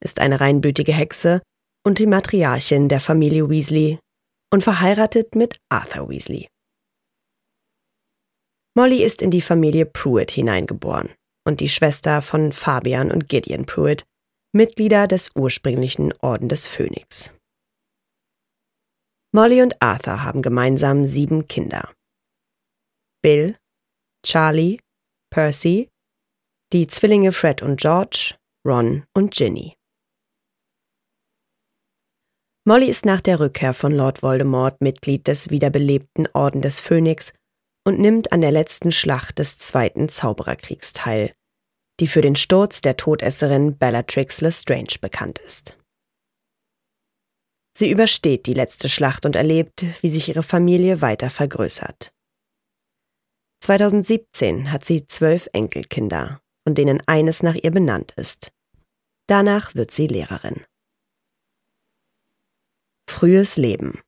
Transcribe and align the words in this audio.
ist 0.00 0.20
eine 0.20 0.40
reinblütige 0.40 0.92
Hexe 0.92 1.42
und 1.84 1.98
die 1.98 2.06
Matriarchin 2.06 2.88
der 2.88 3.00
Familie 3.00 3.48
Weasley 3.48 3.98
und 4.52 4.62
verheiratet 4.62 5.34
mit 5.34 5.58
Arthur 5.68 6.08
Weasley. 6.08 6.48
Molly 8.74 9.02
ist 9.02 9.22
in 9.22 9.30
die 9.30 9.40
Familie 9.40 9.86
Pruitt 9.86 10.30
hineingeboren 10.30 11.10
und 11.44 11.60
die 11.60 11.68
Schwester 11.68 12.22
von 12.22 12.52
Fabian 12.52 13.10
und 13.10 13.28
Gideon 13.28 13.66
Pruitt, 13.66 14.04
Mitglieder 14.54 15.06
des 15.06 15.32
ursprünglichen 15.34 16.12
Orden 16.20 16.48
des 16.48 16.66
Phönix. 16.66 17.32
Molly 19.32 19.62
und 19.62 19.80
Arthur 19.82 20.22
haben 20.22 20.42
gemeinsam 20.42 21.06
sieben 21.06 21.48
Kinder. 21.48 21.92
Bill, 23.22 23.56
Charlie, 24.24 24.78
Percy, 25.30 25.88
die 26.72 26.86
Zwillinge 26.86 27.32
Fred 27.32 27.62
und 27.62 27.80
George, 27.80 28.36
Ron 28.66 29.06
und 29.14 29.34
Ginny. 29.34 29.77
Molly 32.68 32.90
ist 32.90 33.06
nach 33.06 33.22
der 33.22 33.40
Rückkehr 33.40 33.72
von 33.72 33.92
Lord 33.92 34.22
Voldemort 34.22 34.82
Mitglied 34.82 35.26
des 35.26 35.48
wiederbelebten 35.48 36.28
Orden 36.34 36.60
des 36.60 36.80
Phönix 36.80 37.32
und 37.86 37.98
nimmt 37.98 38.30
an 38.30 38.42
der 38.42 38.50
letzten 38.50 38.92
Schlacht 38.92 39.38
des 39.38 39.56
Zweiten 39.56 40.10
Zaubererkriegs 40.10 40.92
teil, 40.92 41.32
die 41.98 42.06
für 42.06 42.20
den 42.20 42.36
Sturz 42.36 42.82
der 42.82 42.98
Todesserin 42.98 43.78
Bellatrix 43.78 44.42
Lestrange 44.42 44.98
bekannt 45.00 45.38
ist. 45.38 45.78
Sie 47.74 47.90
übersteht 47.90 48.44
die 48.44 48.52
letzte 48.52 48.90
Schlacht 48.90 49.24
und 49.24 49.34
erlebt, 49.34 49.86
wie 50.02 50.10
sich 50.10 50.28
ihre 50.28 50.42
Familie 50.42 51.00
weiter 51.00 51.30
vergrößert. 51.30 52.12
2017 53.64 54.70
hat 54.70 54.84
sie 54.84 55.06
zwölf 55.06 55.48
Enkelkinder, 55.54 56.42
von 56.66 56.74
denen 56.74 57.02
eines 57.06 57.42
nach 57.42 57.54
ihr 57.54 57.70
benannt 57.70 58.12
ist. 58.16 58.52
Danach 59.26 59.74
wird 59.74 59.90
sie 59.90 60.06
Lehrerin. 60.06 60.66
Frühes 63.08 63.56
Leben 63.56 64.00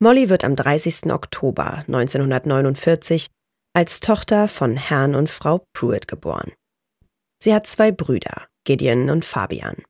Molly 0.00 0.28
wird 0.28 0.42
am 0.42 0.56
30. 0.56 1.12
Oktober 1.12 1.84
1949 1.86 3.28
als 3.72 4.00
Tochter 4.00 4.48
von 4.48 4.76
Herrn 4.76 5.14
und 5.14 5.30
Frau 5.30 5.64
Pruitt 5.74 6.08
geboren. 6.08 6.50
Sie 7.40 7.54
hat 7.54 7.68
zwei 7.68 7.92
Brüder, 7.92 8.48
Gideon 8.64 9.10
und 9.10 9.24
Fabian. 9.24 9.84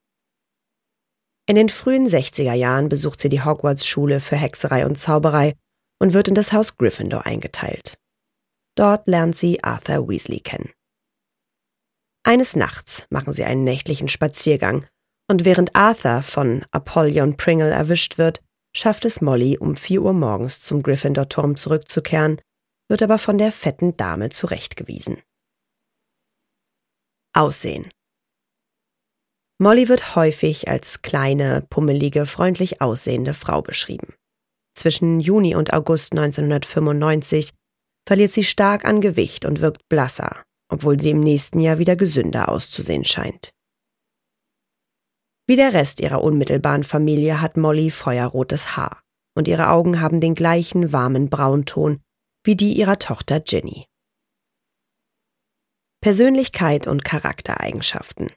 In 1.46 1.56
den 1.56 1.70
frühen 1.70 2.08
60er 2.08 2.52
Jahren 2.52 2.90
besucht 2.90 3.20
sie 3.20 3.30
die 3.30 3.42
Hogwarts-Schule 3.42 4.20
für 4.20 4.36
Hexerei 4.36 4.84
und 4.84 4.98
Zauberei 4.98 5.54
und 5.98 6.12
wird 6.12 6.28
in 6.28 6.34
das 6.34 6.52
Haus 6.52 6.76
Gryffindor 6.76 7.24
eingeteilt. 7.24 7.94
Dort 8.76 9.06
lernt 9.06 9.36
sie 9.36 9.64
Arthur 9.64 10.08
Weasley 10.08 10.40
kennen. 10.40 10.72
Eines 12.22 12.54
Nachts 12.54 13.06
machen 13.08 13.32
sie 13.32 13.44
einen 13.44 13.64
nächtlichen 13.64 14.08
Spaziergang 14.08 14.86
und 15.32 15.46
während 15.46 15.74
Arthur 15.74 16.22
von 16.22 16.62
Apollyon 16.72 17.38
Pringle 17.38 17.70
erwischt 17.70 18.18
wird, 18.18 18.42
schafft 18.76 19.06
es 19.06 19.22
Molly, 19.22 19.56
um 19.56 19.76
vier 19.76 20.02
Uhr 20.02 20.12
morgens 20.12 20.60
zum 20.60 20.82
Gryffindor-Turm 20.82 21.56
zurückzukehren, 21.56 22.38
wird 22.90 23.02
aber 23.02 23.16
von 23.16 23.38
der 23.38 23.50
fetten 23.50 23.96
Dame 23.96 24.28
zurechtgewiesen. 24.28 25.22
Aussehen 27.32 27.88
Molly 29.58 29.88
wird 29.88 30.16
häufig 30.16 30.68
als 30.68 31.00
kleine, 31.00 31.66
pummelige, 31.70 32.26
freundlich 32.26 32.82
aussehende 32.82 33.32
Frau 33.32 33.62
beschrieben. 33.62 34.12
Zwischen 34.76 35.18
Juni 35.18 35.54
und 35.54 35.72
August 35.72 36.12
1995 36.12 37.48
verliert 38.06 38.32
sie 38.32 38.44
stark 38.44 38.84
an 38.84 39.00
Gewicht 39.00 39.46
und 39.46 39.62
wirkt 39.62 39.88
blasser, 39.88 40.42
obwohl 40.68 41.00
sie 41.00 41.10
im 41.10 41.20
nächsten 41.20 41.58
Jahr 41.58 41.78
wieder 41.78 41.96
gesünder 41.96 42.50
auszusehen 42.50 43.06
scheint. 43.06 43.50
Wie 45.52 45.56
der 45.56 45.74
Rest 45.74 46.00
ihrer 46.00 46.24
unmittelbaren 46.24 46.82
Familie 46.82 47.42
hat 47.42 47.58
Molly 47.58 47.90
feuerrotes 47.90 48.74
Haar 48.74 49.02
und 49.36 49.48
ihre 49.48 49.68
Augen 49.68 50.00
haben 50.00 50.18
den 50.18 50.34
gleichen 50.34 50.94
warmen 50.94 51.28
Braunton 51.28 52.00
wie 52.42 52.56
die 52.56 52.72
ihrer 52.72 52.98
Tochter 52.98 53.38
Ginny. 53.38 53.84
Persönlichkeit 56.00 56.86
und 56.86 57.04
Charaktereigenschaften 57.04 58.30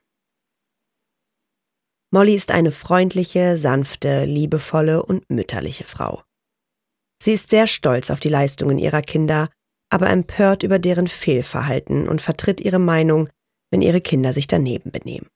Molly 2.12 2.36
ist 2.36 2.52
eine 2.52 2.74
freundliche, 2.74 3.56
sanfte, 3.56 4.25
liebevolle 4.25 5.02
und 5.02 5.30
mütterliche 5.30 5.86
Frau. 5.86 6.22
Sie 7.24 7.31
ist 7.31 7.50
sehr 7.50 7.68
stolz 7.68 8.09
auf 8.09 8.20
die 8.20 8.28
Leistungen 8.28 8.78
ihrer 8.78 9.02
Kinder, 9.02 9.50
aber 9.90 10.09
empört 10.09 10.64
über 10.64 10.80
deren 10.80 11.08
Fehlverhalten 11.08 12.09
und 12.09 12.22
vertritt 12.22 12.59
ihre 12.59 12.80
Meinung, 12.80 13.30
wenn 13.72 13.81
ihre 13.81 14.02
Kinder 14.02 14.34
sich 14.34 14.48
daneben 14.48 14.92
benehmen. 14.92 15.30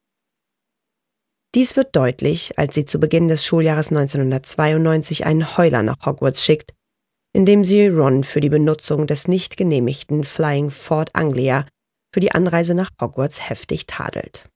Dies 1.56 1.76
wird 1.76 1.96
deutlich, 1.96 2.60
als 2.60 2.76
sie 2.76 2.86
zu 2.86 3.00
Beginn 3.00 3.28
des 3.28 3.44
Schuljahres 3.44 3.90
1992 3.90 5.26
einen 5.26 5.58
Heuler 5.58 5.82
nach 5.82 6.06
Hogwarts 6.06 6.44
schickt, 6.44 6.74
indem 7.34 7.64
sie 7.64 7.88
Ron 7.88 8.24
für 8.24 8.40
die 8.40 8.50
Benutzung 8.50 9.08
des 9.08 9.28
nicht 9.28 9.58
genehmigten 9.58 10.24
Flying 10.24 10.70
Fort 10.70 11.10
Anglia 11.14 11.66
für 12.14 12.20
die 12.20 12.32
Anreise 12.32 12.76
nach 12.76 12.92
Hogwarts 13.02 13.50
heftig 13.50 13.88
tadelt. 13.88 14.48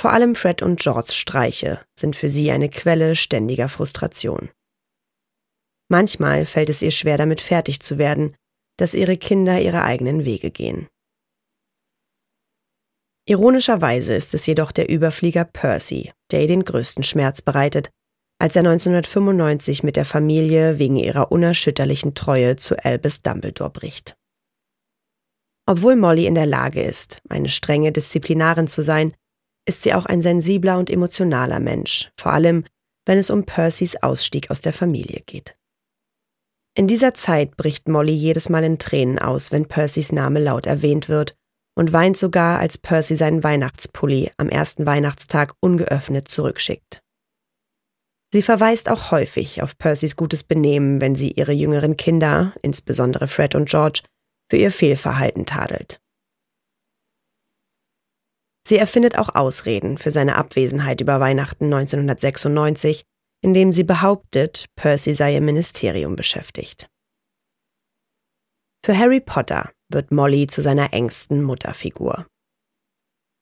Vor 0.00 0.12
allem 0.12 0.34
Fred 0.34 0.62
und 0.62 0.80
Georges 0.80 1.14
Streiche 1.14 1.80
sind 1.94 2.16
für 2.16 2.28
sie 2.28 2.50
eine 2.50 2.68
Quelle 2.68 3.14
ständiger 3.14 3.68
Frustration. 3.68 4.50
Manchmal 5.88 6.46
fällt 6.46 6.70
es 6.70 6.82
ihr 6.82 6.90
schwer 6.90 7.18
damit 7.18 7.40
fertig 7.40 7.80
zu 7.80 7.98
werden, 7.98 8.34
dass 8.78 8.94
ihre 8.94 9.16
Kinder 9.16 9.60
ihre 9.60 9.82
eigenen 9.82 10.24
Wege 10.24 10.50
gehen. 10.50 10.88
Ironischerweise 13.30 14.16
ist 14.16 14.34
es 14.34 14.44
jedoch 14.46 14.72
der 14.72 14.90
Überflieger 14.90 15.44
Percy, 15.44 16.10
der 16.32 16.40
ihr 16.40 16.48
den 16.48 16.64
größten 16.64 17.04
Schmerz 17.04 17.42
bereitet, 17.42 17.88
als 18.40 18.56
er 18.56 18.62
1995 18.62 19.84
mit 19.84 19.94
der 19.94 20.04
Familie 20.04 20.80
wegen 20.80 20.96
ihrer 20.96 21.30
unerschütterlichen 21.30 22.16
Treue 22.16 22.56
zu 22.56 22.84
Albus 22.84 23.22
Dumbledore 23.22 23.70
bricht. 23.70 24.16
Obwohl 25.64 25.94
Molly 25.94 26.26
in 26.26 26.34
der 26.34 26.46
Lage 26.46 26.82
ist, 26.82 27.22
eine 27.28 27.50
strenge 27.50 27.92
Disziplinarin 27.92 28.66
zu 28.66 28.82
sein, 28.82 29.14
ist 29.64 29.84
sie 29.84 29.94
auch 29.94 30.06
ein 30.06 30.22
sensibler 30.22 30.76
und 30.76 30.90
emotionaler 30.90 31.60
Mensch, 31.60 32.10
vor 32.18 32.32
allem 32.32 32.64
wenn 33.06 33.18
es 33.18 33.30
um 33.30 33.44
Percys 33.44 33.94
Ausstieg 34.02 34.50
aus 34.50 34.60
der 34.60 34.72
Familie 34.72 35.22
geht. 35.24 35.56
In 36.76 36.88
dieser 36.88 37.14
Zeit 37.14 37.56
bricht 37.56 37.86
Molly 37.86 38.12
jedes 38.12 38.48
Mal 38.48 38.64
in 38.64 38.80
Tränen 38.80 39.20
aus, 39.20 39.52
wenn 39.52 39.66
Percys 39.66 40.10
Name 40.10 40.40
laut 40.40 40.66
erwähnt 40.66 41.08
wird 41.08 41.36
und 41.76 41.92
weint 41.92 42.16
sogar, 42.16 42.58
als 42.58 42.78
Percy 42.78 43.16
seinen 43.16 43.42
Weihnachtspulli 43.42 44.32
am 44.36 44.48
ersten 44.48 44.86
Weihnachtstag 44.86 45.54
ungeöffnet 45.60 46.28
zurückschickt. 46.28 47.02
Sie 48.32 48.42
verweist 48.42 48.88
auch 48.88 49.10
häufig 49.10 49.60
auf 49.62 49.76
Percys 49.76 50.14
gutes 50.14 50.44
Benehmen, 50.44 51.00
wenn 51.00 51.16
sie 51.16 51.32
ihre 51.32 51.52
jüngeren 51.52 51.96
Kinder, 51.96 52.54
insbesondere 52.62 53.26
Fred 53.26 53.54
und 53.54 53.68
George, 53.68 54.02
für 54.50 54.56
ihr 54.56 54.70
Fehlverhalten 54.70 55.46
tadelt. 55.46 56.00
Sie 58.66 58.76
erfindet 58.76 59.18
auch 59.18 59.34
Ausreden 59.34 59.98
für 59.98 60.10
seine 60.10 60.36
Abwesenheit 60.36 61.00
über 61.00 61.18
Weihnachten 61.18 61.64
1996, 61.64 63.04
indem 63.42 63.72
sie 63.72 63.84
behauptet, 63.84 64.66
Percy 64.76 65.14
sei 65.14 65.36
im 65.36 65.46
Ministerium 65.46 66.14
beschäftigt. 66.14 66.88
Für 68.84 68.96
Harry 68.96 69.20
Potter 69.20 69.72
wird 69.90 70.12
Molly 70.12 70.46
zu 70.46 70.60
seiner 70.60 70.92
engsten 70.92 71.42
Mutterfigur. 71.42 72.26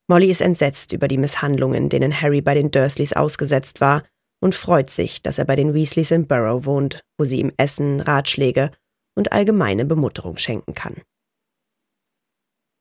Molly 0.08 0.30
ist 0.30 0.40
entsetzt 0.40 0.92
über 0.92 1.06
die 1.06 1.18
Misshandlungen, 1.18 1.88
denen 1.88 2.20
Harry 2.20 2.40
bei 2.40 2.54
den 2.54 2.70
Dursleys 2.70 3.12
ausgesetzt 3.12 3.80
war, 3.80 4.04
und 4.40 4.54
freut 4.54 4.88
sich, 4.88 5.20
dass 5.20 5.38
er 5.38 5.44
bei 5.44 5.56
den 5.56 5.74
Weasleys 5.74 6.12
in 6.12 6.26
Burrow 6.26 6.64
wohnt, 6.64 7.00
wo 7.18 7.24
sie 7.24 7.40
ihm 7.40 7.52
Essen, 7.56 8.00
Ratschläge 8.00 8.70
und 9.16 9.32
allgemeine 9.32 9.84
Bemutterung 9.84 10.38
schenken 10.38 10.74
kann. 10.74 11.02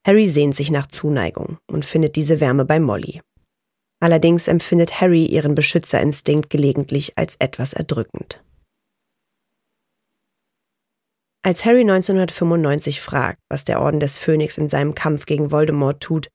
Harry 0.05 0.29
sehnt 0.29 0.55
sich 0.55 0.71
nach 0.71 0.87
Zuneigung 0.87 1.57
und 1.67 1.83
findet 1.83 2.15
diese 2.15 2.39
Wärme 2.39 2.63
bei 2.63 2.79
Molly. 2.79 3.21
Allerdings 3.99 4.47
empfindet 4.47 5.01
Harry 5.01 5.25
ihren 5.25 5.55
Beschützerinstinkt 5.55 6.49
gelegentlich 6.49 7.17
als 7.17 7.35
etwas 7.39 7.73
erdrückend. 7.73 8.43
Als 11.43 11.65
Harry 11.65 11.81
1995 11.81 12.99
fragt, 12.99 13.39
was 13.49 13.63
der 13.63 13.81
Orden 13.81 13.99
des 13.99 14.17
Phönix 14.17 14.57
in 14.57 14.69
seinem 14.69 14.95
Kampf 14.95 15.25
gegen 15.25 15.51
Voldemort 15.51 16.01
tut, 16.01 16.29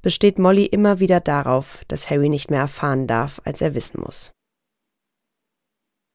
besteht 0.00 0.38
Molly 0.38 0.66
immer 0.66 1.00
wieder 1.00 1.20
darauf, 1.20 1.84
dass 1.88 2.10
Harry 2.10 2.28
nicht 2.28 2.50
mehr 2.50 2.60
erfahren 2.60 3.06
darf, 3.06 3.40
als 3.44 3.60
er 3.60 3.74
wissen 3.74 4.00
muss. 4.00 4.32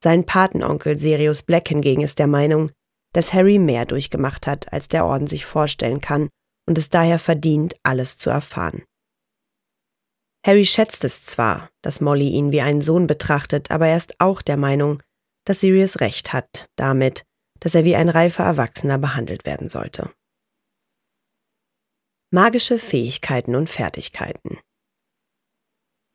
Sein 0.03 0.25
Patenonkel 0.25 0.97
Sirius 0.97 1.43
Black 1.43 1.67
hingegen 1.67 2.01
ist 2.01 2.19
der 2.19 2.27
Meinung, 2.27 2.71
dass 3.13 3.33
Harry 3.33 3.59
mehr 3.59 3.85
durchgemacht 3.85 4.47
hat, 4.47 4.71
als 4.71 4.87
der 4.87 5.05
Orden 5.05 5.27
sich 5.27 5.45
vorstellen 5.45 5.99
kann 5.99 6.29
und 6.67 6.77
es 6.77 6.89
daher 6.89 7.19
verdient, 7.19 7.75
alles 7.83 8.17
zu 8.17 8.29
erfahren. 8.29 8.83
Harry 10.45 10.65
schätzt 10.65 11.03
es 11.03 11.25
zwar, 11.25 11.69
dass 11.81 11.99
Molly 11.99 12.29
ihn 12.29 12.51
wie 12.51 12.61
einen 12.61 12.81
Sohn 12.81 13.07
betrachtet, 13.07 13.71
aber 13.71 13.87
er 13.87 13.97
ist 13.97 14.19
auch 14.19 14.41
der 14.41 14.57
Meinung, 14.57 15.03
dass 15.45 15.59
Sirius 15.59 15.99
recht 15.99 16.31
hat 16.31 16.67
damit, 16.77 17.23
dass 17.59 17.75
er 17.75 17.85
wie 17.85 17.95
ein 17.95 18.09
reifer 18.09 18.43
Erwachsener 18.43 18.97
behandelt 18.97 19.45
werden 19.45 19.69
sollte. 19.69 20.11
Magische 22.31 22.77
Fähigkeiten 22.77 23.55
und 23.55 23.69
Fertigkeiten 23.69 24.59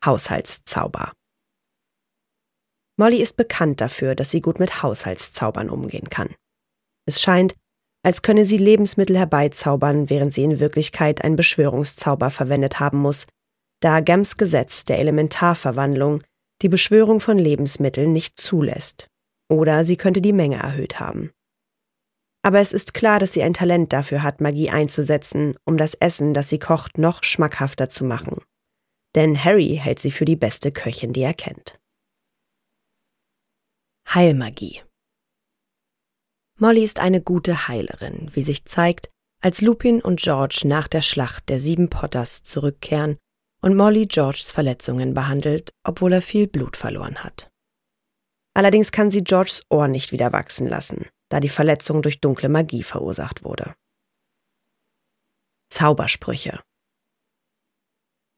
Haushaltszauber 0.04 1.12
Molly 2.96 3.20
ist 3.20 3.36
bekannt 3.36 3.80
dafür, 3.80 4.14
dass 4.14 4.30
sie 4.30 4.40
gut 4.40 4.60
mit 4.60 4.82
Haushaltszaubern 4.82 5.68
umgehen 5.68 6.08
kann. 6.10 6.34
Es 7.06 7.20
scheint, 7.20 7.56
als 8.04 8.22
könne 8.22 8.44
sie 8.44 8.58
Lebensmittel 8.58 9.16
herbeizaubern, 9.16 10.10
während 10.10 10.32
sie 10.32 10.44
in 10.44 10.60
Wirklichkeit 10.60 11.24
einen 11.24 11.36
Beschwörungszauber 11.36 12.30
verwendet 12.30 12.78
haben 12.78 12.98
muss, 12.98 13.26
da 13.80 14.00
Gems 14.00 14.36
Gesetz 14.36 14.84
der 14.84 14.98
Elementarverwandlung 14.98 16.22
die 16.62 16.68
Beschwörung 16.68 17.20
von 17.20 17.38
Lebensmitteln 17.38 18.12
nicht 18.12 18.38
zulässt. 18.38 19.08
Oder 19.50 19.84
sie 19.84 19.96
könnte 19.96 20.22
die 20.22 20.32
Menge 20.32 20.56
erhöht 20.56 21.00
haben. 21.00 21.30
Aber 22.44 22.60
es 22.60 22.74
ist 22.74 22.92
klar, 22.92 23.18
dass 23.18 23.32
sie 23.32 23.42
ein 23.42 23.54
Talent 23.54 23.94
dafür 23.94 24.22
hat, 24.22 24.42
Magie 24.42 24.68
einzusetzen, 24.68 25.56
um 25.64 25.78
das 25.78 25.94
Essen, 25.94 26.34
das 26.34 26.50
sie 26.50 26.58
kocht, 26.58 26.98
noch 26.98 27.22
schmackhafter 27.24 27.88
zu 27.88 28.04
machen. 28.04 28.42
Denn 29.14 29.42
Harry 29.42 29.80
hält 29.82 29.98
sie 29.98 30.10
für 30.10 30.26
die 30.26 30.36
beste 30.36 30.70
Köchin, 30.70 31.14
die 31.14 31.22
er 31.22 31.32
kennt. 31.32 31.78
Heilmagie 34.12 34.82
Molly 36.58 36.84
ist 36.84 36.98
eine 36.98 37.22
gute 37.22 37.66
Heilerin, 37.66 38.30
wie 38.34 38.42
sich 38.42 38.66
zeigt, 38.66 39.08
als 39.42 39.62
Lupin 39.62 40.02
und 40.02 40.20
George 40.20 40.62
nach 40.66 40.86
der 40.86 41.02
Schlacht 41.02 41.48
der 41.48 41.58
sieben 41.58 41.88
Potters 41.88 42.42
zurückkehren 42.42 43.16
und 43.62 43.74
Molly 43.74 44.04
Georges 44.04 44.50
Verletzungen 44.50 45.14
behandelt, 45.14 45.70
obwohl 45.82 46.12
er 46.12 46.22
viel 46.22 46.46
Blut 46.46 46.76
verloren 46.76 47.24
hat. 47.24 47.48
Allerdings 48.54 48.92
kann 48.92 49.10
sie 49.10 49.24
Georges 49.24 49.62
Ohr 49.70 49.88
nicht 49.88 50.12
wieder 50.12 50.32
wachsen 50.34 50.68
lassen, 50.68 51.08
da 51.34 51.40
die 51.40 51.48
Verletzung 51.48 52.00
durch 52.00 52.20
dunkle 52.20 52.48
Magie 52.48 52.84
verursacht 52.84 53.42
wurde. 53.42 53.74
Zaubersprüche 55.68 56.62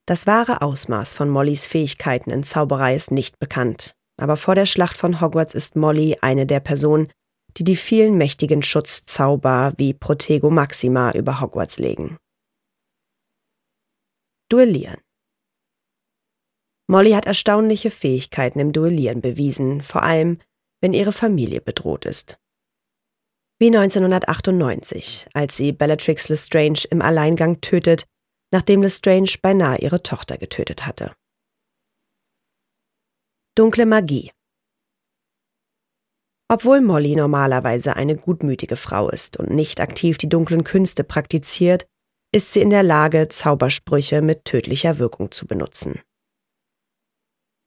Das 0.06 0.26
wahre 0.26 0.62
Ausmaß 0.62 1.12
von 1.12 1.28
Mollys 1.28 1.66
Fähigkeiten 1.66 2.30
in 2.30 2.42
Zauberei 2.42 2.96
ist 2.96 3.10
nicht 3.10 3.38
bekannt, 3.38 3.94
aber 4.16 4.38
vor 4.38 4.54
der 4.54 4.64
Schlacht 4.64 4.96
von 4.96 5.20
Hogwarts 5.20 5.52
ist 5.52 5.76
Molly 5.76 6.16
eine 6.22 6.46
der 6.46 6.60
Personen, 6.60 7.12
die 7.58 7.64
die 7.64 7.76
vielen 7.76 8.16
mächtigen 8.16 8.62
Schutzzauber 8.62 9.74
wie 9.76 9.92
Protego 9.92 10.48
Maxima 10.48 11.10
über 11.10 11.42
Hogwarts 11.42 11.78
legen. 11.78 12.16
Duellieren 14.48 15.02
Molly 16.88 17.10
hat 17.10 17.26
erstaunliche 17.26 17.90
Fähigkeiten 17.90 18.58
im 18.58 18.72
Duellieren 18.72 19.20
bewiesen, 19.20 19.82
vor 19.82 20.02
allem, 20.02 20.38
wenn 20.80 20.94
ihre 20.94 21.12
Familie 21.12 21.60
bedroht 21.60 22.06
ist. 22.06 22.38
Wie 23.58 23.68
1998, 23.68 25.28
als 25.32 25.56
sie 25.56 25.72
Bellatrix 25.72 26.28
Lestrange 26.28 26.84
im 26.90 27.00
Alleingang 27.00 27.62
tötet, 27.62 28.04
nachdem 28.52 28.82
Lestrange 28.82 29.34
beinahe 29.40 29.78
ihre 29.78 30.02
Tochter 30.02 30.36
getötet 30.36 30.84
hatte. 30.86 31.14
Dunkle 33.54 33.86
Magie 33.86 34.30
Obwohl 36.48 36.82
Molly 36.82 37.16
normalerweise 37.16 37.96
eine 37.96 38.16
gutmütige 38.16 38.76
Frau 38.76 39.08
ist 39.08 39.38
und 39.38 39.48
nicht 39.48 39.80
aktiv 39.80 40.18
die 40.18 40.28
dunklen 40.28 40.62
Künste 40.62 41.02
praktiziert, 41.02 41.86
ist 42.34 42.52
sie 42.52 42.60
in 42.60 42.68
der 42.68 42.82
Lage, 42.82 43.28
Zaubersprüche 43.28 44.20
mit 44.20 44.44
tödlicher 44.44 44.98
Wirkung 44.98 45.32
zu 45.32 45.46
benutzen. 45.46 46.02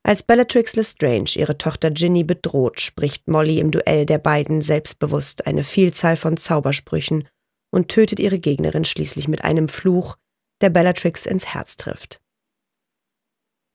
Als 0.04 0.24
Bellatrix 0.24 0.75
Lestrange 0.75 1.36
ihre 1.36 1.57
Tochter 1.57 1.92
Ginny 1.92 2.24
bedroht, 2.24 2.80
spricht 2.80 3.28
Molly 3.28 3.60
im 3.60 3.72
Duell 3.72 4.06
der 4.06 4.18
beiden 4.18 4.62
selbstbewusst 4.62 5.46
eine 5.46 5.63
Vielzahl 5.63 6.16
von 6.16 6.38
Zaubersprüchen 6.38 7.28
und 7.72 7.90
tötet 7.90 8.19
ihre 8.19 8.40
Gegnerin 8.40 8.86
schließlich 8.86 9.28
mit 9.28 9.44
einem 9.44 9.68
Fluch, 9.68 10.16
der 10.62 10.69
Bellatrix 10.69 11.25
ins 11.25 11.54
Herz 11.54 11.78
trifft. 11.78 12.19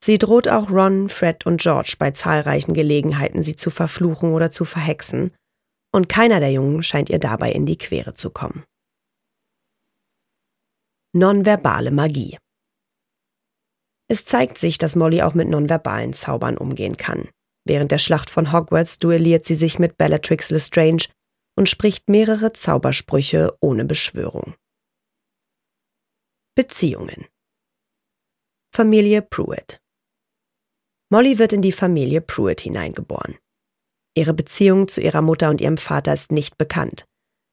Sie 0.02 0.18
droht 0.18 0.48
auch 0.48 0.70
Ron, 0.70 1.08
Fred 1.08 1.46
und 1.46 1.60
George 1.60 1.96
bei 1.98 2.10
zahlreichen 2.10 2.74
Gelegenheiten, 2.74 3.42
sie 3.42 3.56
zu 3.56 3.70
verfluchen 3.70 4.32
oder 4.32 4.50
zu 4.50 4.64
verhexen, 4.64 5.34
und 5.92 6.08
keiner 6.08 6.40
der 6.40 6.50
Jungen 6.50 6.82
scheint 6.82 7.08
ihr 7.08 7.20
dabei 7.20 7.50
in 7.50 7.66
die 7.66 7.78
Quere 7.78 8.14
zu 8.14 8.30
kommen. 8.30 8.64
Nonverbale 11.14 11.92
Magie 11.92 12.36
es 14.08 14.24
zeigt 14.24 14.58
sich, 14.58 14.78
dass 14.78 14.96
Molly 14.96 15.22
auch 15.22 15.34
mit 15.34 15.48
nonverbalen 15.48 16.12
Zaubern 16.12 16.58
umgehen 16.58 16.96
kann. 16.96 17.28
Während 17.66 17.90
der 17.90 17.98
Schlacht 17.98 18.28
von 18.28 18.52
Hogwarts 18.52 18.98
duelliert 18.98 19.46
sie 19.46 19.54
sich 19.54 19.78
mit 19.78 19.96
Bellatrix 19.96 20.50
Lestrange 20.50 21.06
und 21.56 21.68
spricht 21.68 22.08
mehrere 22.08 22.52
Zaubersprüche 22.52 23.56
ohne 23.60 23.84
Beschwörung. 23.86 24.54
Beziehungen 26.54 27.26
Familie 28.74 29.22
Pruitt 29.22 29.80
Molly 31.10 31.38
wird 31.38 31.52
in 31.52 31.62
die 31.62 31.72
Familie 31.72 32.20
Pruitt 32.20 32.60
hineingeboren. 32.60 33.38
Ihre 34.16 34.34
Beziehung 34.34 34.88
zu 34.88 35.00
ihrer 35.00 35.22
Mutter 35.22 35.50
und 35.50 35.60
ihrem 35.60 35.78
Vater 35.78 36.12
ist 36.12 36.30
nicht 36.30 36.58
bekannt, 36.58 37.04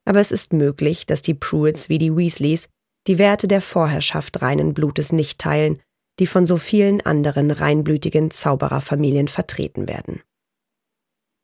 aber 0.06 0.20
es 0.20 0.32
ist 0.32 0.54
möglich, 0.54 1.06
dass 1.06 1.22
die 1.22 1.34
Pruitts 1.34 1.90
wie 1.90 1.98
die 1.98 2.16
Weasleys 2.16 2.70
die 3.08 3.18
Werte 3.18 3.48
der 3.48 3.62
Vorherrschaft 3.62 4.42
reinen 4.42 4.74
Blutes 4.74 5.12
nicht 5.12 5.40
teilen 5.40 5.82
die 6.22 6.28
von 6.28 6.46
so 6.46 6.58
vielen 6.58 7.02
anderen 7.02 7.50
reinblütigen 7.50 8.30
Zaubererfamilien 8.30 9.28
vertreten 9.28 9.90
werden. 9.90 10.22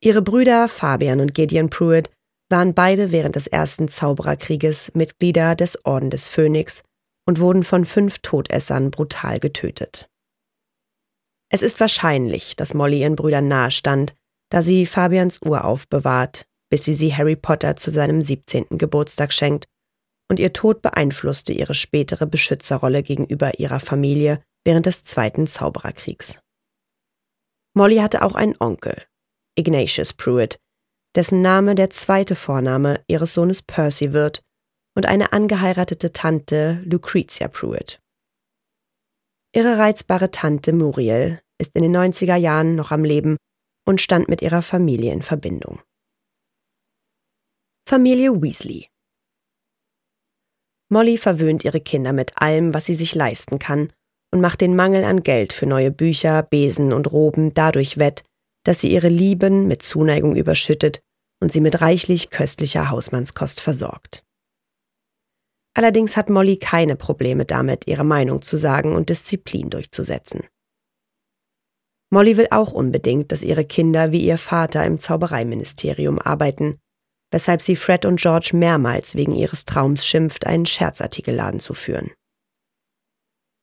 Ihre 0.03 0.21
Brüder 0.21 0.67
Fabian 0.67 1.19
und 1.19 1.33
Gideon 1.33 1.71
Pruitt 1.71 2.11
waren 2.47 2.75
beide 2.75 3.11
während 3.11 3.35
des 3.35 3.47
ersten 3.47 3.87
Zaubererkrieges 3.87 4.93
Mitglieder 4.93 5.55
des 5.55 5.83
Orden 5.83 6.11
des 6.11 6.29
Phönix 6.29 6.83
und 7.25 7.39
wurden 7.39 7.63
von 7.63 7.85
fünf 7.85 8.19
Todessern 8.19 8.91
brutal 8.91 9.39
getötet. 9.39 10.07
Es 11.51 11.63
ist 11.63 11.79
wahrscheinlich, 11.79 12.55
dass 12.55 12.75
Molly 12.75 13.01
ihren 13.01 13.15
Brüdern 13.15 13.47
nahestand, 13.47 14.13
da 14.51 14.61
sie 14.61 14.85
Fabians 14.85 15.39
Uhr 15.43 15.65
aufbewahrt, 15.65 16.45
bis 16.69 16.83
sie 16.83 16.93
sie 16.93 17.15
Harry 17.15 17.35
Potter 17.35 17.77
zu 17.77 17.89
seinem 17.89 18.21
17. 18.21 18.77
Geburtstag 18.77 19.33
schenkt, 19.33 19.65
und 20.29 20.39
ihr 20.39 20.53
Tod 20.53 20.81
beeinflusste 20.81 21.53
ihre 21.53 21.73
spätere 21.73 22.25
Beschützerrolle 22.25 23.03
gegenüber 23.03 23.59
ihrer 23.59 23.79
Familie 23.79 24.43
während 24.63 24.85
des 24.85 25.03
Zweiten 25.03 25.47
Zaubererkriegs. 25.47 26.39
Molly 27.73 27.97
hatte 27.97 28.23
auch 28.23 28.35
einen 28.35 28.55
Onkel, 28.59 29.03
Ignatius 29.55 30.13
Pruitt, 30.13 30.59
dessen 31.15 31.41
Name 31.41 31.75
der 31.75 31.89
zweite 31.89 32.35
Vorname 32.35 33.03
ihres 33.07 33.33
Sohnes 33.33 33.61
Percy 33.61 34.13
wird, 34.13 34.41
und 34.95 35.05
eine 35.05 35.31
angeheiratete 35.31 36.11
Tante 36.11 36.81
Lucretia 36.83 37.47
Pruitt. 37.47 38.01
Ihre 39.53 39.77
reizbare 39.77 40.31
Tante 40.31 40.73
Muriel 40.73 41.39
ist 41.59 41.71
in 41.75 41.83
den 41.83 41.95
90er 41.95 42.35
Jahren 42.35 42.75
noch 42.75 42.91
am 42.91 43.03
Leben 43.03 43.37
und 43.87 44.01
stand 44.01 44.27
mit 44.27 44.41
ihrer 44.41 44.63
Familie 44.63 45.13
in 45.13 45.21
Verbindung. 45.21 45.81
Familie 47.87 48.41
Weasley 48.41 48.89
Molly 50.89 51.17
verwöhnt 51.17 51.65
ihre 51.65 51.81
Kinder 51.81 52.13
mit 52.13 52.41
allem, 52.41 52.73
was 52.73 52.85
sie 52.85 52.95
sich 52.95 53.13
leisten 53.13 53.59
kann 53.59 53.91
und 54.31 54.41
macht 54.41 54.61
den 54.61 54.75
Mangel 54.75 55.03
an 55.03 55.23
Geld 55.23 55.53
für 55.53 55.65
neue 55.65 55.91
Bücher, 55.91 56.43
Besen 56.43 56.93
und 56.93 57.11
Roben 57.11 57.53
dadurch 57.53 57.97
wett, 57.97 58.23
dass 58.63 58.81
sie 58.81 58.91
ihre 58.91 59.09
Lieben 59.09 59.67
mit 59.67 59.83
Zuneigung 59.83 60.35
überschüttet 60.35 61.01
und 61.41 61.51
sie 61.51 61.61
mit 61.61 61.81
reichlich 61.81 62.29
köstlicher 62.29 62.89
Hausmannskost 62.89 63.61
versorgt. 63.61 64.23
Allerdings 65.73 66.17
hat 66.17 66.29
Molly 66.29 66.57
keine 66.57 66.95
Probleme 66.95 67.45
damit, 67.45 67.85
ihre 67.85 68.03
Meinung 68.03 68.41
zu 68.41 68.57
sagen 68.57 68.95
und 68.95 69.09
Disziplin 69.09 69.69
durchzusetzen. 69.69 70.43
Molly 72.09 72.37
will 72.37 72.47
auch 72.51 72.71
unbedingt, 72.71 73.31
dass 73.31 73.43
ihre 73.43 73.65
Kinder 73.65 74.11
wie 74.11 74.23
ihr 74.23 74.37
Vater 74.37 74.85
im 74.85 74.97
Zaubereiministerium 74.97 76.19
arbeiten, 76.19 76.79
weshalb 77.31 77.61
sie 77.61 77.75
Fred 77.75 78.05
und 78.05 78.19
George 78.19 78.51
mehrmals 78.53 79.15
wegen 79.15 79.33
ihres 79.33 79.65
Traums 79.65 80.05
schimpft, 80.05 80.45
einen 80.45 80.65
Scherzartikelladen 80.65 81.59
zu 81.59 81.73
führen. 81.73 82.11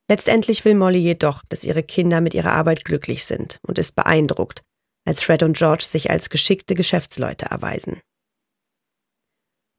Letztendlich 0.09 0.65
will 0.65 0.75
Molly 0.75 0.99
jedoch, 0.99 1.43
dass 1.49 1.65
ihre 1.65 1.83
Kinder 1.83 2.21
mit 2.21 2.35
ihrer 2.35 2.53
Arbeit 2.53 2.85
glücklich 2.85 3.25
sind 3.25 3.59
und 3.63 3.79
ist 3.79 3.95
beeindruckt, 3.95 4.63
als 5.07 5.23
Fred 5.23 5.43
und 5.43 5.57
George 5.57 5.85
sich 5.85 6.11
als 6.11 6.29
geschickte 6.29 6.75
Geschäftsleute 6.75 7.47
erweisen. 7.47 8.01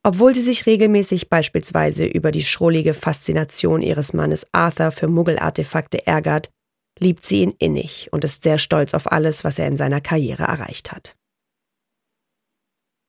Obwohl 0.04 0.34
sie 0.34 0.42
sich 0.42 0.66
regelmäßig 0.66 1.28
beispielsweise 1.28 2.06
über 2.06 2.30
die 2.30 2.44
schrullige 2.44 2.94
Faszination 2.94 3.82
ihres 3.82 4.12
Mannes 4.12 4.46
Arthur 4.52 4.92
für 4.92 5.08
Muggelartefakte 5.08 6.06
ärgert, 6.06 6.50
liebt 7.00 7.24
sie 7.24 7.42
ihn 7.42 7.54
innig 7.58 8.08
und 8.12 8.22
ist 8.22 8.44
sehr 8.44 8.58
stolz 8.58 8.94
auf 8.94 9.10
alles, 9.10 9.42
was 9.42 9.58
er 9.58 9.66
in 9.66 9.76
seiner 9.76 10.00
Karriere 10.00 10.44
erreicht 10.44 10.92
hat. 10.92 11.15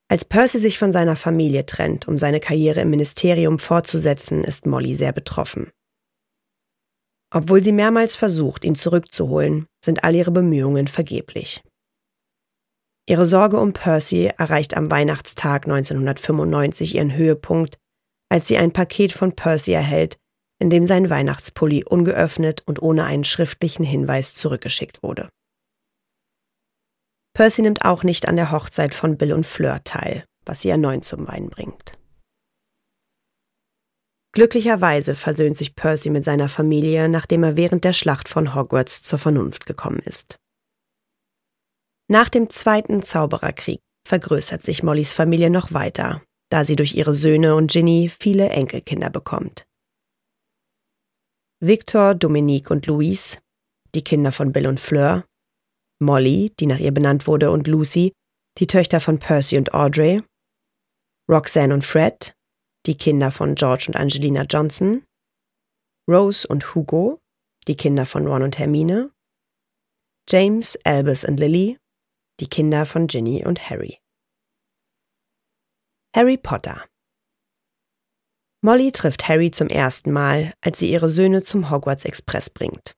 Als 0.09 0.23
Percy 0.23 0.59
sich 0.59 0.77
von 0.77 0.91
seiner 0.91 1.17
Familie 1.17 1.65
trennt, 1.65 2.07
um 2.07 2.17
seine 2.17 2.39
Karriere 2.39 2.81
im 2.81 2.89
Ministerium 2.89 3.59
fortzusetzen, 3.59 4.43
ist 4.43 4.65
Molly 4.65 4.93
sehr 4.93 5.11
betroffen. 5.11 5.69
Obwohl 7.33 7.61
sie 7.61 7.73
mehrmals 7.73 8.15
versucht, 8.15 8.63
ihn 8.63 8.75
zurückzuholen, 8.75 9.67
sind 9.83 10.05
all 10.05 10.15
ihre 10.15 10.31
Bemühungen 10.31 10.87
vergeblich. 10.87 11.61
Ihre 13.09 13.25
Sorge 13.25 13.59
um 13.59 13.73
Percy 13.73 14.31
erreicht 14.37 14.75
am 14.77 14.89
Weihnachtstag 14.89 15.65
1995 15.65 16.95
ihren 16.95 17.13
Höhepunkt, 17.13 17.77
als 18.29 18.47
sie 18.47 18.57
ein 18.57 18.71
Paket 18.71 19.11
von 19.11 19.33
Percy 19.33 19.71
erhält, 19.73 20.17
in 20.59 20.69
dem 20.69 20.85
sein 20.87 21.09
Weihnachtspulli 21.09 21.83
ungeöffnet 21.83 22.63
und 22.65 22.81
ohne 22.81 23.03
einen 23.05 23.23
schriftlichen 23.23 23.85
Hinweis 23.85 24.33
zurückgeschickt 24.33 25.03
wurde. 25.03 25.29
Percy 27.37 27.61
nimmt 27.61 27.85
auch 27.85 28.01
nicht 28.01 28.27
an 28.27 28.35
der 28.35 28.49
Hochzeit 28.49 28.95
von 28.95 29.15
Bill 29.15 29.31
und 29.31 29.45
Fleur 29.45 29.83
teil, 29.83 30.25
was 30.43 30.61
sie 30.61 30.69
erneut 30.69 31.05
zum 31.05 31.27
Wein 31.27 31.51
bringt. 31.51 31.91
Glücklicherweise 34.33 35.13
versöhnt 35.13 35.55
sich 35.55 35.75
Percy 35.75 36.09
mit 36.09 36.23
seiner 36.23 36.49
Familie, 36.49 37.07
nachdem 37.07 37.43
er 37.43 37.55
während 37.55 37.83
der 37.83 37.93
Schlacht 37.93 38.27
von 38.27 38.55
Hogwarts 38.55 39.03
zur 39.03 39.19
Vernunft 39.19 39.67
gekommen 39.67 39.99
ist. 39.99 40.37
Nach 42.09 42.29
dem 42.29 42.49
Zweiten 42.49 43.03
Zaubererkrieg 43.03 43.81
vergrößert 44.07 44.63
sich 44.63 44.81
Mollys 44.81 45.13
Familie 45.13 45.51
noch 45.51 45.73
weiter, 45.73 46.23
da 46.49 46.63
sie 46.63 46.75
durch 46.75 46.95
ihre 46.95 47.13
Söhne 47.13 47.53
und 47.53 47.69
Ginny 47.69 48.09
viele 48.19 48.49
Enkelkinder 48.49 49.11
bekommt. 49.11 49.67
Victor, 51.59 52.15
Dominique 52.15 52.71
und 52.71 52.87
Louise, 52.87 53.37
die 53.93 54.03
Kinder 54.03 54.31
von 54.31 54.53
Bill 54.53 54.65
und 54.65 54.79
Fleur, 54.79 55.23
Molly, 55.99 56.53
die 56.59 56.65
nach 56.65 56.79
ihr 56.79 56.91
benannt 56.93 57.27
wurde, 57.27 57.51
und 57.51 57.67
Lucy, 57.67 58.13
die 58.57 58.67
Töchter 58.67 58.99
von 58.99 59.19
Percy 59.19 59.57
und 59.57 59.73
Audrey, 59.73 60.21
Roxanne 61.29 61.73
und 61.73 61.85
Fred, 61.85 62.33
die 62.85 62.95
Kinder 62.95 63.31
von 63.31 63.55
George 63.55 63.85
und 63.87 63.95
Angelina 63.95 64.43
Johnson, 64.43 65.03
Rose 66.09 66.47
und 66.47 66.73
Hugo, 66.73 67.19
die 67.67 67.75
Kinder 67.75 68.05
von 68.05 68.25
Ron 68.27 68.43
und 68.43 68.57
Hermine, 68.57 69.11
James, 70.29 70.77
Albus 70.83 71.23
und 71.23 71.39
Lily, 71.39 71.77
die 72.39 72.47
Kinder 72.47 72.85
von 72.85 73.07
Ginny 73.07 73.45
und 73.45 73.69
Harry. 73.69 73.99
Harry 76.15 76.37
Potter 76.37 76.85
Molly 78.61 78.91
trifft 78.91 79.27
Harry 79.27 79.51
zum 79.51 79.67
ersten 79.67 80.11
Mal, 80.11 80.53
als 80.61 80.79
sie 80.79 80.91
ihre 80.91 81.09
Söhne 81.09 81.43
zum 81.43 81.69
Hogwarts 81.69 82.05
Express 82.05 82.49
bringt. 82.49 82.96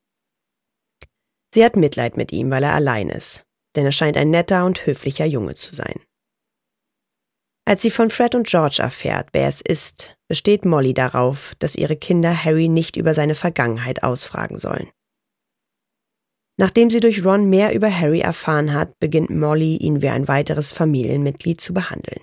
Sie 1.54 1.66
hat 1.66 1.76
Mitleid 1.76 2.18
mit 2.18 2.32
ihm, 2.32 2.52
weil 2.52 2.64
er 2.64 2.74
allein 2.74 3.10
ist, 3.10 3.44
denn 3.76 3.86
er 3.86 3.92
scheint 3.92 4.18
ein 4.18 4.30
netter 4.30 4.66
und 4.66 4.86
höflicher 4.86 5.26
Junge 5.26 5.56
zu 5.56 5.74
sein. 5.74 6.00
Als 7.66 7.84
sie 7.84 7.92
von 7.92 8.10
Fred 8.10 8.34
und 8.34 8.48
George 8.48 8.78
erfährt, 8.82 9.30
wer 9.32 9.48
es 9.48 9.62
ist, 9.62 10.16
besteht 10.28 10.66
Molly 10.66 10.94
darauf, 10.94 11.54
dass 11.60 11.76
ihre 11.76 11.96
Kinder 11.96 12.44
Harry 12.44 12.68
nicht 12.68 12.96
über 12.96 13.14
seine 13.14 13.36
Vergangenheit 13.36 14.02
ausfragen 14.04 14.58
sollen. 14.58 14.90
Nachdem 16.58 16.90
sie 16.90 17.00
durch 17.00 17.24
Ron 17.24 17.50
mehr 17.50 17.74
über 17.74 17.90
Harry 17.96 18.20
erfahren 18.20 18.74
hat, 18.74 18.98
beginnt 19.00 19.30
Molly, 19.30 19.78
ihn 19.78 20.02
wie 20.02 20.10
ein 20.10 20.28
weiteres 20.28 20.74
Familienmitglied 20.74 21.62
zu 21.62 21.74
behandeln. 21.74 22.22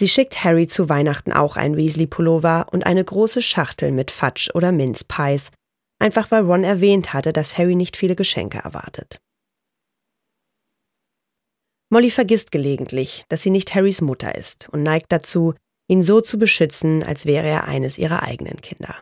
Sie 0.00 0.08
schickt 0.08 0.42
Harry 0.42 0.66
zu 0.66 0.88
Weihnachten 0.88 1.32
auch 1.32 1.56
ein 1.56 1.76
Weasley-Pullover 1.76 2.66
und 2.72 2.84
eine 2.86 3.04
große 3.04 3.40
Schachtel 3.40 3.92
mit 3.92 4.10
Fudge 4.10 4.50
oder 4.52 4.72
Mince 4.72 5.04
Pies, 5.06 5.50
einfach 5.98 6.30
weil 6.30 6.42
Ron 6.42 6.64
erwähnt 6.64 7.12
hatte, 7.12 7.32
dass 7.32 7.58
Harry 7.58 7.74
nicht 7.74 7.96
viele 7.96 8.16
Geschenke 8.16 8.58
erwartet. 8.58 9.20
Molly 11.88 12.10
vergisst 12.10 12.50
gelegentlich, 12.50 13.24
dass 13.28 13.42
sie 13.42 13.50
nicht 13.50 13.74
Harrys 13.74 14.00
Mutter 14.00 14.34
ist 14.34 14.68
und 14.70 14.82
neigt 14.82 15.12
dazu, 15.12 15.54
ihn 15.88 16.02
so 16.02 16.20
zu 16.20 16.38
beschützen, 16.38 17.04
als 17.04 17.26
wäre 17.26 17.46
er 17.46 17.68
eines 17.68 17.96
ihrer 17.96 18.22
eigenen 18.22 18.60
Kinder. 18.60 18.96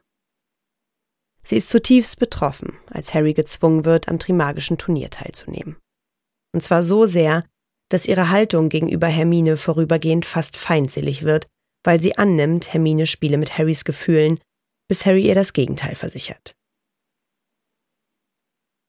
Sie 1.42 1.56
ist 1.56 1.68
zutiefst 1.68 2.18
betroffen, 2.18 2.78
als 2.90 3.14
Harry 3.14 3.34
gezwungen 3.34 3.84
wird, 3.84 4.08
am 4.08 4.18
Trimagischen 4.18 4.78
Turnier 4.78 5.10
teilzunehmen. 5.10 5.76
Und 6.54 6.62
zwar 6.62 6.82
so 6.82 7.06
sehr, 7.06 7.44
dass 7.90 8.06
ihre 8.06 8.30
Haltung 8.30 8.68
gegenüber 8.68 9.06
Hermine 9.06 9.56
vorübergehend 9.56 10.24
fast 10.24 10.56
feindselig 10.56 11.22
wird, 11.22 11.46
weil 11.84 12.00
sie 12.00 12.16
annimmt, 12.16 12.72
Hermine 12.72 13.06
spiele 13.06 13.36
mit 13.36 13.58
Harrys 13.58 13.84
Gefühlen, 13.84 14.40
bis 14.88 15.04
Harry 15.04 15.26
ihr 15.26 15.34
das 15.34 15.52
Gegenteil 15.52 15.94
versichert. 15.94 16.54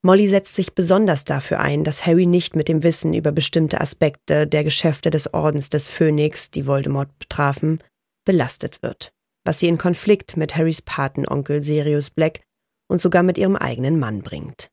Molly 0.05 0.27
setzt 0.27 0.53
sich 0.53 0.75
besonders 0.75 1.25
dafür 1.25 1.59
ein, 1.59 1.83
dass 1.83 2.05
Harry 2.05 2.27
nicht 2.27 2.55
mit 2.55 2.67
dem 2.67 2.83
Wissen 2.83 3.13
über 3.13 3.31
bestimmte 3.31 3.81
Aspekte 3.81 4.45
der 4.45 4.63
Geschäfte 4.63 5.09
des 5.09 5.33
Ordens 5.33 5.69
des 5.69 5.88
Phönix, 5.88 6.51
die 6.51 6.67
Voldemort 6.67 7.17
betrafen, 7.17 7.81
belastet 8.24 8.83
wird 8.83 9.15
was 9.45 9.59
sie 9.59 9.67
in 9.67 9.77
Konflikt 9.77 10.35
mit 10.35 10.57
Harrys 10.57 10.81
Patenonkel 10.81 11.62
Sirius 11.62 12.09
Black 12.09 12.41
und 12.89 13.00
sogar 13.00 13.24
mit 13.24 13.38
ihrem 13.38 13.55
eigenen 13.55 14.00
Mann 14.00 14.21
bringt. 14.24 14.69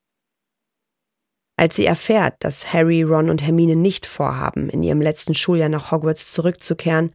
Als 1.56 1.76
sie 1.76 1.84
erfährt, 1.84 2.36
dass 2.40 2.72
Harry, 2.72 3.02
Ron 3.02 3.30
und 3.30 3.42
Hermine 3.42 3.76
nicht 3.76 4.06
vorhaben, 4.06 4.70
in 4.70 4.82
ihrem 4.82 5.02
letzten 5.02 5.34
Schuljahr 5.34 5.68
nach 5.68 5.92
Hogwarts 5.92 6.32
zurückzukehren, 6.32 7.12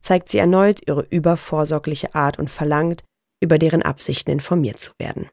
zeigt 0.00 0.28
sie 0.28 0.38
erneut 0.38 0.86
ihre 0.86 1.02
übervorsorgliche 1.02 2.14
Art 2.14 2.38
und 2.38 2.50
verlangt, 2.50 3.02
über 3.42 3.58
deren 3.58 3.82
Absichten 3.82 4.30
informiert 4.30 4.78
zu 4.78 4.92
werden. 4.98 5.28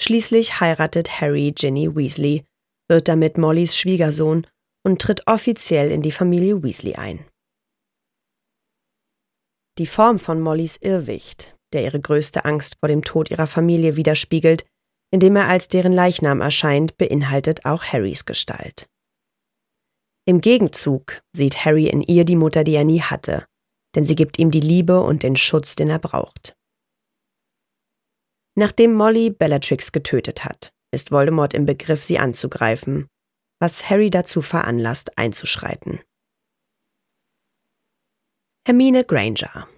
Schließlich 0.00 0.60
heiratet 0.60 1.20
Harry 1.20 1.52
Ginny 1.52 1.94
Weasley, 1.94 2.44
wird 2.88 3.08
damit 3.08 3.38
Mollys 3.38 3.76
Schwiegersohn 3.76 4.46
und 4.84 5.00
tritt 5.00 5.26
offiziell 5.26 5.90
in 5.90 6.02
die 6.02 6.12
Familie 6.12 6.62
Weasley 6.62 6.94
ein. 6.94 7.24
Die 9.78 9.86
Form 9.86 10.18
von 10.18 10.40
Mollys 10.40 10.76
Irrwicht, 10.76 11.56
der 11.72 11.82
ihre 11.82 12.00
größte 12.00 12.44
Angst 12.44 12.76
vor 12.78 12.88
dem 12.88 13.02
Tod 13.02 13.30
ihrer 13.30 13.46
Familie 13.46 13.96
widerspiegelt, 13.96 14.64
indem 15.10 15.36
er 15.36 15.48
als 15.48 15.68
deren 15.68 15.92
Leichnam 15.92 16.40
erscheint, 16.40 16.96
beinhaltet 16.96 17.64
auch 17.64 17.84
Harrys 17.84 18.24
Gestalt. 18.24 18.88
Im 20.26 20.40
Gegenzug 20.40 21.22
sieht 21.32 21.64
Harry 21.64 21.86
in 21.86 22.02
ihr 22.02 22.24
die 22.24 22.36
Mutter, 22.36 22.64
die 22.64 22.74
er 22.74 22.84
nie 22.84 23.00
hatte, 23.00 23.46
denn 23.94 24.04
sie 24.04 24.14
gibt 24.14 24.38
ihm 24.38 24.50
die 24.50 24.60
Liebe 24.60 25.00
und 25.00 25.22
den 25.22 25.36
Schutz, 25.36 25.76
den 25.76 25.90
er 25.90 25.98
braucht. 25.98 26.56
Nachdem 28.56 28.94
Molly 28.94 29.30
Bellatrix 29.30 29.90
getötet 29.90 30.44
hat, 30.44 30.72
ist 30.92 31.10
Voldemort 31.10 31.54
im 31.54 31.66
Begriff, 31.66 32.04
sie 32.04 32.18
anzugreifen, 32.18 33.08
was 33.60 33.90
Harry 33.90 34.10
dazu 34.10 34.42
veranlasst, 34.42 35.18
einzuschreiten. 35.18 36.00
Hermine 38.66 39.04
Granger 39.04 39.68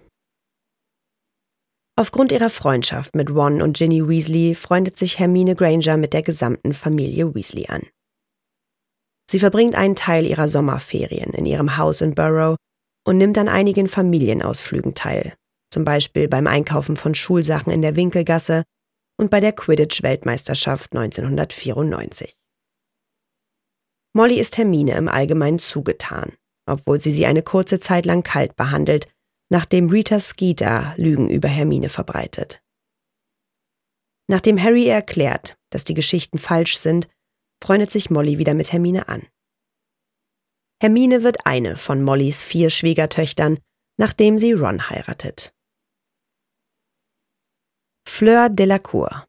Aufgrund 1.99 2.31
ihrer 2.31 2.51
Freundschaft 2.51 3.15
mit 3.15 3.31
Ron 3.31 3.61
und 3.63 3.77
Ginny 3.77 4.07
Weasley 4.07 4.53
freundet 4.53 4.97
sich 4.97 5.17
Hermine 5.17 5.55
Granger 5.55 5.97
mit 5.97 6.13
der 6.13 6.21
gesamten 6.21 6.75
Familie 6.75 7.33
Weasley 7.33 7.67
an. 7.67 7.81
Sie 9.29 9.39
verbringt 9.39 9.73
einen 9.75 9.95
Teil 9.95 10.27
ihrer 10.27 10.47
Sommerferien 10.47 11.33
in 11.33 11.47
ihrem 11.47 11.77
Haus 11.77 12.01
in 12.01 12.13
Burrow 12.13 12.55
und 13.05 13.17
nimmt 13.17 13.37
an 13.39 13.49
einigen 13.49 13.87
Familienausflügen 13.87 14.93
teil, 14.93 15.35
zum 15.71 15.85
Beispiel 15.85 16.27
beim 16.27 16.47
Einkaufen 16.47 16.97
von 16.97 17.15
Schulsachen 17.15 17.71
in 17.71 17.81
der 17.81 17.95
Winkelgasse 17.95 18.63
und 19.17 19.31
bei 19.31 19.39
der 19.39 19.53
Quidditch-Weltmeisterschaft 19.53 20.95
1994. 20.95 22.37
Molly 24.13 24.39
ist 24.39 24.57
Hermine 24.57 24.93
im 24.93 25.07
Allgemeinen 25.07 25.59
zugetan 25.59 26.33
obwohl 26.67 26.99
sie 26.99 27.11
sie 27.11 27.25
eine 27.25 27.41
kurze 27.41 27.79
Zeit 27.79 28.05
lang 28.05 28.23
kalt 28.23 28.55
behandelt, 28.55 29.07
nachdem 29.49 29.89
Rita 29.89 30.19
Skeeter 30.19 30.93
Lügen 30.97 31.29
über 31.29 31.47
Hermine 31.47 31.89
verbreitet. 31.89 32.61
Nachdem 34.29 34.61
Harry 34.61 34.87
erklärt, 34.87 35.57
dass 35.71 35.85
die 35.85 35.93
Geschichten 35.93 36.37
falsch 36.37 36.77
sind, 36.77 37.07
freundet 37.63 37.91
sich 37.91 38.09
Molly 38.09 38.37
wieder 38.37 38.53
mit 38.53 38.73
Hermine 38.73 39.07
an. 39.07 39.25
Hermine 40.81 41.23
wird 41.23 41.45
eine 41.45 41.77
von 41.77 42.03
Mollys 42.03 42.43
vier 42.43 42.69
Schwiegertöchtern, 42.69 43.57
nachdem 43.97 44.37
sie 44.37 44.51
Ron 44.51 44.89
heiratet. 44.89 45.53
Fleur 48.09 48.49
Delacour 48.49 49.27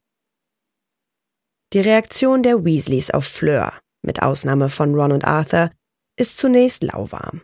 Die 1.74 1.80
Reaktion 1.80 2.42
der 2.42 2.64
Weasleys 2.64 3.10
auf 3.10 3.26
Fleur, 3.26 3.74
mit 4.02 4.22
Ausnahme 4.22 4.70
von 4.70 4.94
Ron 4.94 5.12
und 5.12 5.24
Arthur, 5.26 5.72
ist 6.16 6.38
zunächst 6.38 6.84
lauwarm. 6.84 7.42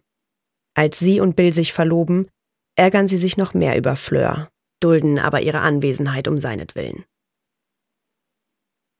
Als 0.75 1.00
sie 1.00 1.21
und 1.21 1.37
Bill 1.37 1.53
sich 1.53 1.75
verloben, 1.75 2.31
ärgern 2.76 3.09
sie 3.09 3.19
sich 3.19 3.37
noch 3.37 3.53
mehr 3.53 3.76
über 3.76 3.97
Fleur, 3.97 4.49
dulden 4.81 5.19
aber 5.19 5.43
ihre 5.43 5.59
Anwesenheit 5.59 6.29
um 6.29 6.38
seinetwillen. 6.38 7.05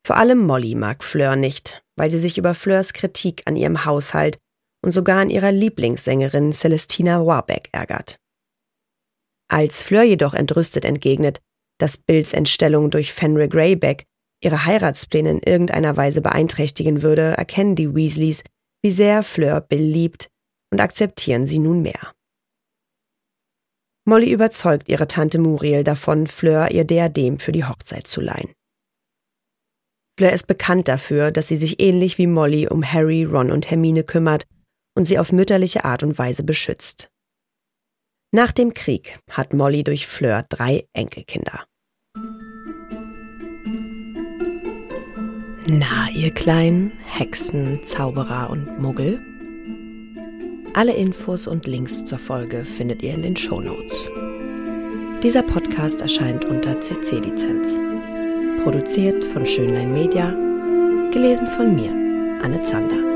Vor 0.05 0.17
allem 0.17 0.41
Molly 0.41 0.75
mag 0.75 1.03
Fleur 1.03 1.37
nicht, 1.37 1.83
weil 1.97 2.11
sie 2.11 2.19
sich 2.19 2.37
über 2.37 2.55
Fleurs 2.55 2.93
Kritik 2.93 3.43
an 3.47 3.57
ihrem 3.57 3.87
Haushalt 3.87 4.39
und 4.85 4.91
sogar 4.91 5.21
an 5.21 5.31
ihrer 5.31 5.53
Lieblingssängerin 5.53 6.53
Celestina 6.53 7.25
Warbeck 7.25 7.71
ärgert. 7.73 8.19
Als 9.49 9.83
Fleur 9.83 10.03
jedoch 10.03 10.35
entrüstet 10.35 10.85
entgegnet, 10.85 11.41
dass 11.79 11.97
Bills 11.97 12.33
Entstellung 12.33 12.91
durch 12.91 13.13
Fenric 13.13 13.55
Raybeck 13.55 14.05
ihre 14.43 14.65
Heiratspläne 14.65 15.31
in 15.31 15.39
irgendeiner 15.41 15.97
Weise 15.97 16.21
beeinträchtigen 16.21 17.03
würde, 17.03 17.35
erkennen 17.37 17.77
die 17.77 17.95
Weasleys, 17.95 18.45
wie 18.83 18.91
sehr 18.91 19.23
Fleur 19.23 19.61
Bill 19.61 19.83
liebt 19.83 20.29
und 20.71 20.81
akzeptieren 20.81 21.47
sie 21.47 21.59
nunmehr. 21.59 22.13
Molly 24.07 24.31
überzeugt 24.31 24.91
ihre 24.91 25.09
Tante 25.09 25.39
Muriel 25.39 25.83
davon, 25.83 26.27
Fleur 26.27 26.71
ihr 26.71 26.85
Diadem 26.85 27.39
für 27.39 27.53
die 27.53 27.65
Hochzeit 27.65 28.07
zu 28.07 28.21
leihen. 28.21 28.53
Fleur 30.19 30.33
ist 30.33 30.47
bekannt 30.47 30.89
dafür, 30.89 31.31
dass 31.31 31.49
sie 31.49 31.57
sich 31.57 31.81
ähnlich 31.81 32.19
wie 32.19 32.27
Molly 32.27 32.69
um 32.69 32.85
Harry, 32.85 33.25
Ron 33.25 33.51
und 33.51 33.71
Hermine 33.71 34.05
kümmert 34.05 34.45
und 34.95 35.07
sie 35.07 35.19
auf 35.19 35.33
mütterliche 35.33 35.85
Art 35.85 36.03
und 36.03 36.19
Weise 36.19 36.45
beschützt. 36.45 37.09
Nach 38.35 38.51
dem 38.51 38.75
Krieg 38.75 39.17
hat 39.31 39.53
Molly 39.53 39.85
durch 39.85 40.09
Fleur 40.09 40.45
drei 40.49 40.89
Enkelkinder. 40.93 41.67
Na, 45.69 46.11
ihr 46.13 46.33
kleinen 46.33 46.91
Hexen, 47.05 47.85
Zauberer 47.85 48.51
und 48.51 48.81
Muggel? 48.81 49.21
Alle 50.75 50.95
Infos 50.95 51.47
und 51.47 51.69
Links 51.69 52.05
zur 52.05 52.19
Folge 52.19 52.65
findet 52.65 53.05
ihr 53.05 53.15
in 53.15 53.23
den 53.23 53.37
Show 53.37 53.61
Notes. 53.61 54.11
Dieser 55.23 55.45
Podcast 55.45 56.03
erscheint 56.03 56.45
unter 56.45 56.81
CC-Lizenz. 56.81 57.79
Produziert 58.65 59.25
von 59.27 59.47
Schönlein 59.47 59.95
Media, 59.95 60.31
gelesen 61.13 61.47
von 61.47 61.73
mir, 61.77 61.93
Anne 62.43 62.61
Zander. 62.63 63.14